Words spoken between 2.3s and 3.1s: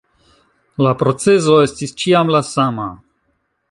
la sama..